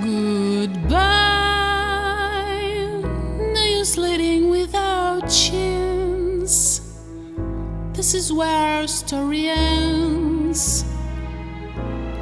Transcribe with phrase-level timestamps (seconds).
[0.00, 1.02] Goodbye.
[3.52, 6.80] No use leading without chins.
[7.92, 10.84] This is where our story ends.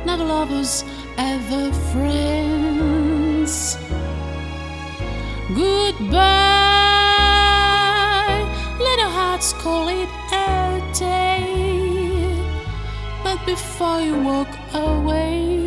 [0.05, 0.83] Never lovers,
[1.17, 3.77] ever friends.
[5.55, 6.19] Goodbye.
[8.81, 12.37] Let our hearts call it a day.
[13.23, 15.60] But before you walk away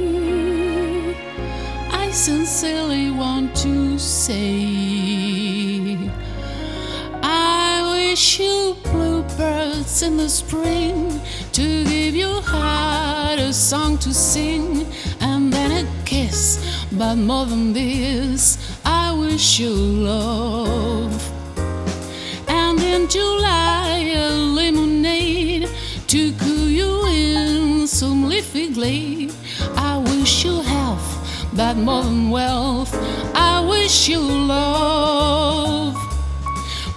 [2.14, 5.98] sincerely want to say,
[7.24, 11.20] I wish you bluebirds in the spring
[11.54, 14.86] to give your heart a song to sing
[15.22, 16.86] and then a kiss.
[16.92, 21.12] But more than this, I wish you love.
[22.48, 25.68] And in July, a lemonade
[26.08, 29.34] to cool you in some leafy glade.
[29.76, 30.62] I wish you
[31.56, 32.94] but more than wealth,
[33.36, 35.96] I wish you love.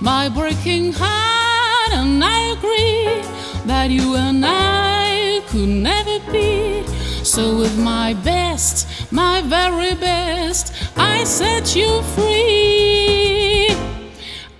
[0.00, 3.22] My breaking heart, and I agree
[3.66, 6.84] that you and I could never be.
[7.22, 13.68] So, with my best, my very best, I set you free.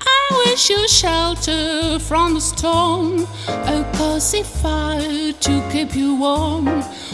[0.01, 3.85] I wish you shelter from the storm, a
[4.19, 6.65] fire to keep you warm.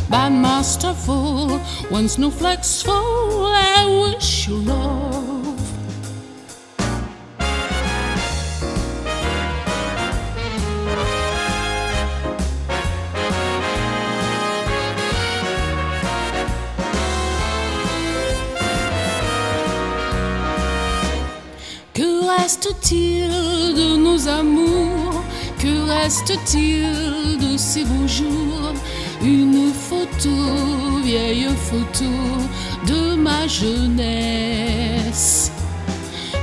[0.09, 1.59] But masterful,
[1.91, 5.59] when snowflakes fall, I wish you love.
[21.93, 25.03] Que reste-t-il de nos amours
[25.63, 28.75] Que reste-t-il de ces beaux jours?
[29.23, 30.35] Une photo,
[31.05, 32.11] vieille photo
[32.85, 34.73] de ma jeunesse.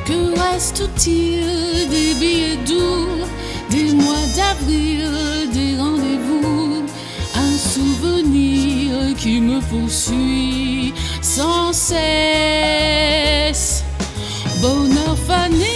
[0.06, 3.26] Que reste-t-il des billets doux,
[3.70, 5.12] des mois d'avril,
[5.52, 6.86] des rendez-vous?
[7.36, 11.94] Un souvenir qui me poursuit sans cesse.
[14.62, 15.76] Bonheur fané,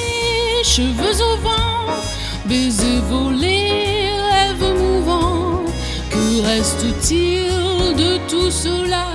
[0.63, 1.99] cheveux au vent,
[2.45, 5.63] baisers volés, rêves mouvants.
[6.09, 9.07] Que reste-t-il de tout cela?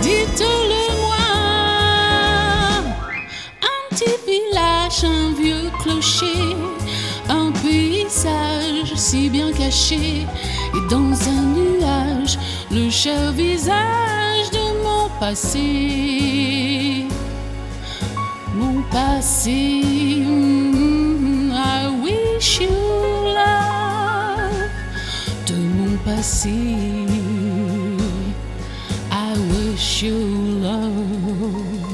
[0.00, 1.26] Dites-le moi.
[3.62, 6.56] Un petit village, un vieux clocher,
[7.28, 10.26] un paysage si bien caché.
[10.76, 12.38] Et dans un nuage,
[12.70, 17.04] le cher visage de mon passé
[18.56, 19.82] mon passé.
[26.24, 27.06] see.
[29.10, 31.93] I wish you love.